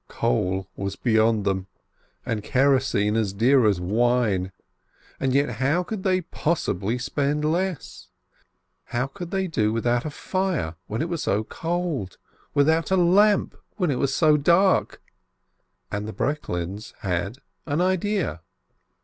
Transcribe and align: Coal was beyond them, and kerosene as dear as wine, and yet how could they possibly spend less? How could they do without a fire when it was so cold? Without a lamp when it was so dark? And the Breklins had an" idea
Coal 0.07 0.67
was 0.75 0.95
beyond 0.95 1.45
them, 1.45 1.67
and 2.25 2.43
kerosene 2.43 3.15
as 3.15 3.33
dear 3.33 3.67
as 3.67 3.79
wine, 3.79 4.51
and 5.19 5.31
yet 5.31 5.49
how 5.57 5.83
could 5.83 6.01
they 6.01 6.21
possibly 6.21 6.97
spend 6.97 7.45
less? 7.45 8.07
How 8.85 9.05
could 9.05 9.29
they 9.29 9.45
do 9.45 9.71
without 9.71 10.03
a 10.03 10.09
fire 10.09 10.73
when 10.87 11.03
it 11.03 11.07
was 11.09 11.21
so 11.21 11.43
cold? 11.43 12.17
Without 12.55 12.89
a 12.89 12.97
lamp 12.97 13.55
when 13.77 13.91
it 13.91 13.99
was 13.99 14.11
so 14.11 14.37
dark? 14.37 15.03
And 15.91 16.07
the 16.07 16.13
Breklins 16.13 16.95
had 17.01 17.37
an" 17.67 17.79
idea 17.79 18.41